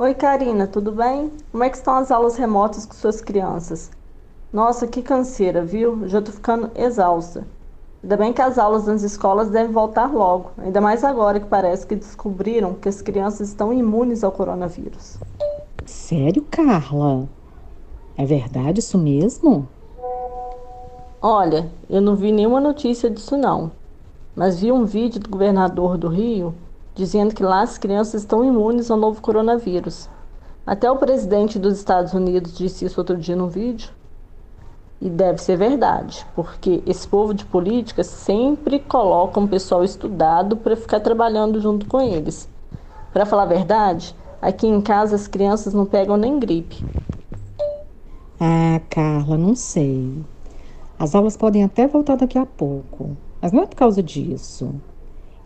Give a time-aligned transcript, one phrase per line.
[0.00, 1.30] Oi, Karina, tudo bem?
[1.52, 3.90] Como é que estão as aulas remotas com suas crianças?
[4.50, 6.08] Nossa, que canseira, viu?
[6.08, 7.46] Já tô ficando exausta.
[8.02, 11.86] Ainda bem que as aulas nas escolas devem voltar logo, ainda mais agora que parece
[11.86, 15.18] que descobriram que as crianças estão imunes ao coronavírus.
[15.84, 17.28] Sério, Carla?
[18.16, 19.68] É verdade isso mesmo?
[21.20, 23.70] Olha, eu não vi nenhuma notícia disso não,
[24.34, 26.54] mas vi um vídeo do governador do Rio
[26.94, 30.08] dizendo que lá as crianças estão imunes ao novo coronavírus.
[30.66, 33.90] Até o presidente dos Estados Unidos disse isso outro dia no vídeo.
[35.00, 40.76] E deve ser verdade, porque esse povo de política sempre coloca um pessoal estudado para
[40.76, 42.48] ficar trabalhando junto com eles.
[43.12, 46.84] Para falar a verdade, aqui em casa as crianças não pegam nem gripe.
[48.38, 50.22] Ah, Carla, não sei.
[50.98, 54.74] As aulas podem até voltar daqui a pouco, mas não é por causa disso.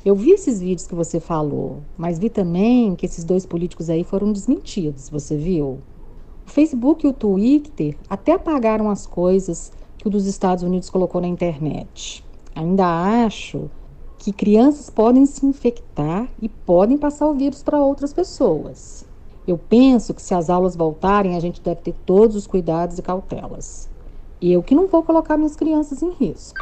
[0.04, 4.04] Eu vi esses vídeos que você falou, mas vi também que esses dois políticos aí
[4.04, 5.78] foram desmentidos, você viu?
[6.46, 11.22] O Facebook e o Twitter até apagaram as coisas que o dos Estados Unidos colocou
[11.22, 12.22] na internet.
[12.54, 12.84] Ainda
[13.24, 13.70] acho
[14.18, 19.06] que crianças podem se infectar e podem passar o vírus para outras pessoas.
[19.48, 23.02] Eu penso que se as aulas voltarem, a gente deve ter todos os cuidados e
[23.02, 23.88] cautelas.
[24.40, 26.58] Eu que não vou colocar minhas crianças em risco.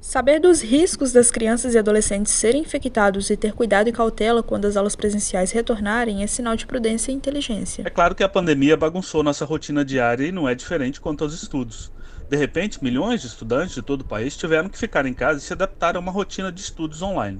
[0.00, 4.64] Saber dos riscos das crianças e adolescentes serem infectados e ter cuidado e cautela quando
[4.64, 7.82] as aulas presenciais retornarem é sinal de prudência e inteligência.
[7.86, 11.34] É claro que a pandemia bagunçou nossa rotina diária e não é diferente quanto aos
[11.34, 11.92] estudos.
[12.30, 15.42] De repente, milhões de estudantes de todo o país tiveram que ficar em casa e
[15.42, 17.38] se adaptar a uma rotina de estudos online.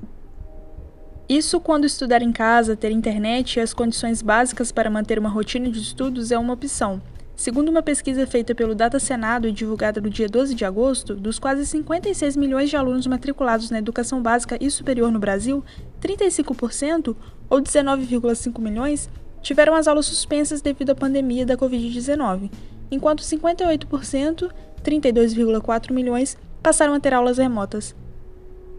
[1.27, 5.71] Isso quando estudar em casa, ter internet e as condições básicas para manter uma rotina
[5.71, 7.01] de estudos é uma opção.
[7.41, 11.39] Segundo uma pesquisa feita pelo Data Senado e divulgada no dia 12 de agosto, dos
[11.39, 15.65] quase 56 milhões de alunos matriculados na educação básica e superior no Brasil,
[16.03, 17.17] 35%,
[17.49, 19.09] ou 19,5 milhões,
[19.41, 22.51] tiveram as aulas suspensas devido à pandemia da Covid-19,
[22.91, 24.51] enquanto 58%,
[24.85, 27.97] 32,4 milhões, passaram a ter aulas remotas.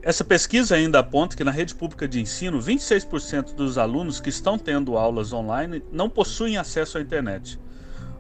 [0.03, 4.55] Essa pesquisa ainda aponta que na rede pública de ensino, 26% dos alunos que estão
[4.55, 7.59] tendo aulas online não possuem acesso à internet.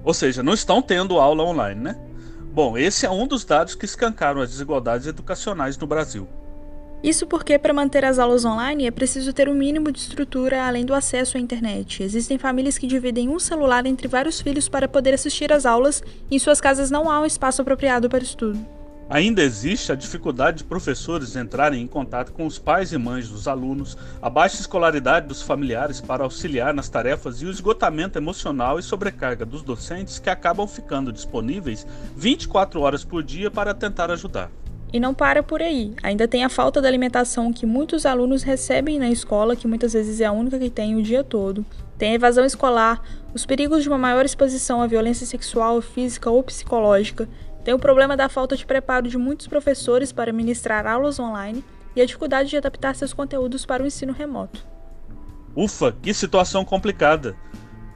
[0.03, 1.95] Ou seja, não estão tendo aula online, né?
[2.53, 6.27] Bom, esse é um dos dados que escancaram as desigualdades educacionais no Brasil.
[7.03, 10.85] Isso porque, para manter as aulas online, é preciso ter um mínimo de estrutura além
[10.85, 12.03] do acesso à internet.
[12.03, 16.35] Existem famílias que dividem um celular entre vários filhos para poder assistir às aulas e
[16.35, 18.59] em suas casas não há um espaço apropriado para estudo.
[19.11, 23.45] Ainda existe a dificuldade de professores entrarem em contato com os pais e mães dos
[23.45, 28.83] alunos, a baixa escolaridade dos familiares para auxiliar nas tarefas e o esgotamento emocional e
[28.83, 31.85] sobrecarga dos docentes que acabam ficando disponíveis
[32.15, 34.49] 24 horas por dia para tentar ajudar.
[34.93, 35.93] E não para por aí.
[36.01, 40.21] Ainda tem a falta da alimentação que muitos alunos recebem na escola, que muitas vezes
[40.21, 41.65] é a única que tem o dia todo.
[41.97, 43.01] Tem a evasão escolar,
[43.33, 47.27] os perigos de uma maior exposição à violência sexual, física ou psicológica
[47.63, 51.63] tem o problema da falta de preparo de muitos professores para ministrar aulas online
[51.95, 54.65] e a dificuldade de adaptar seus conteúdos para o ensino remoto.
[55.55, 57.35] Ufa, que situação complicada!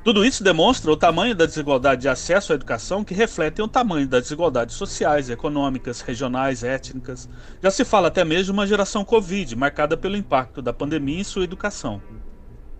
[0.03, 4.07] Tudo isso demonstra o tamanho da desigualdade de acesso à educação que refletem o tamanho
[4.07, 7.27] das desigualdades sociais, econômicas, regionais, étnicas.
[7.59, 11.43] Já se fala até mesmo uma geração Covid, marcada pelo impacto da pandemia em sua
[11.43, 11.99] educação.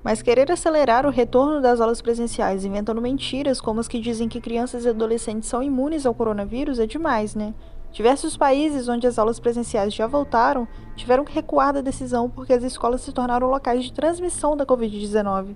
[0.06, 4.40] Mas querer acelerar o retorno das aulas presenciais inventando mentiras como as que dizem que
[4.40, 7.56] crianças e adolescentes são imunes ao coronavírus é demais, né?
[7.92, 12.64] Diversos países onde as aulas presenciais já voltaram tiveram que recuar da decisão porque as
[12.64, 15.56] escolas se tornaram locais de transmissão da Covid-19.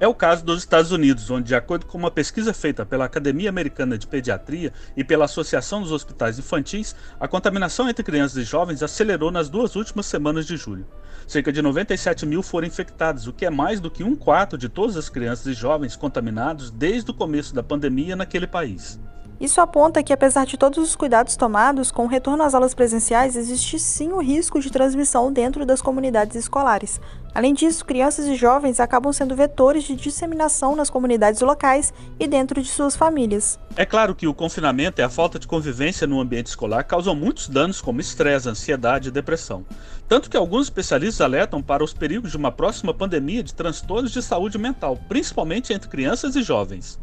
[0.00, 3.50] É o caso dos Estados Unidos, onde, de acordo com uma pesquisa feita pela Academia
[3.50, 8.80] Americana de Pediatria e pela Associação dos Hospitais Infantis, a contaminação entre crianças e jovens
[8.80, 10.86] acelerou nas duas últimas semanas de julho.
[11.26, 14.68] Cerca de 97 mil foram infectados, o que é mais do que um quarto de
[14.68, 19.00] todas as crianças e jovens contaminados desde o começo da pandemia naquele país.
[19.40, 23.36] Isso aponta que, apesar de todos os cuidados tomados, com o retorno às aulas presenciais,
[23.36, 27.00] existe sim o risco de transmissão dentro das comunidades escolares.
[27.32, 32.60] Além disso, crianças e jovens acabam sendo vetores de disseminação nas comunidades locais e dentro
[32.60, 33.60] de suas famílias.
[33.76, 37.48] É claro que o confinamento e a falta de convivência no ambiente escolar causam muitos
[37.48, 39.64] danos, como estresse, ansiedade e depressão.
[40.08, 44.20] Tanto que alguns especialistas alertam para os perigos de uma próxima pandemia de transtornos de
[44.20, 46.98] saúde mental, principalmente entre crianças e jovens.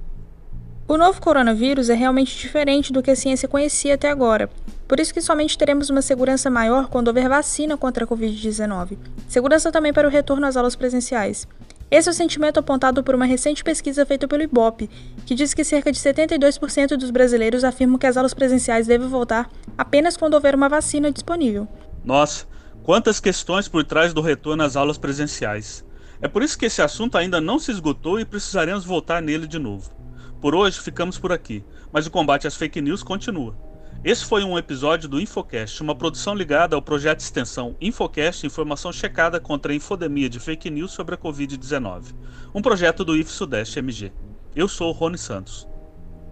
[0.87, 4.47] O novo coronavírus é realmente diferente do que a ciência conhecia até agora.
[4.87, 8.95] Por isso que somente teremos uma segurança maior quando houver vacina contra a Covid-19.
[9.27, 11.47] Segurança também para o retorno às aulas presenciais.
[11.89, 14.87] Esse é o sentimento apontado por uma recente pesquisa feita pelo IBOP,
[15.25, 19.49] que diz que cerca de 72% dos brasileiros afirmam que as aulas presenciais devem voltar
[19.75, 21.67] apenas quando houver uma vacina disponível.
[22.03, 22.45] Nossa,
[22.83, 25.83] quantas questões por trás do retorno às aulas presenciais.
[26.21, 29.57] É por isso que esse assunto ainda não se esgotou e precisaremos voltar nele de
[29.57, 30.04] novo.
[30.41, 33.55] Por hoje ficamos por aqui, mas o combate às fake news continua.
[34.03, 38.91] Esse foi um episódio do Infocast, uma produção ligada ao projeto de extensão Infocast Informação
[38.93, 42.13] Checada contra a Infodemia de Fake News sobre a Covid-19,
[42.53, 44.11] um projeto do IF Sudeste MG.
[44.55, 45.67] Eu sou o Rony Santos.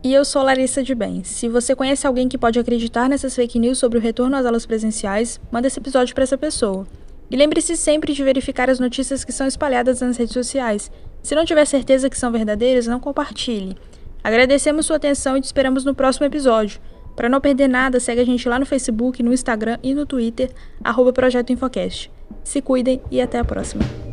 [0.03, 1.23] E eu sou Larissa de Bem.
[1.23, 4.65] Se você conhece alguém que pode acreditar nessas fake news sobre o retorno às aulas
[4.65, 6.85] presenciais, manda esse episódio para essa pessoa.
[7.33, 10.91] E lembre-se sempre de verificar as notícias que são espalhadas nas redes sociais.
[11.24, 13.75] Se não tiver certeza que são verdadeiras, não compartilhe.
[14.24, 16.80] Agradecemos sua atenção e te esperamos no próximo episódio.
[17.15, 20.51] Para não perder nada, segue a gente lá no Facebook, no Instagram e no Twitter,
[20.83, 22.12] arroba Projeto Infocast.
[22.44, 24.12] Se cuidem e até a próxima.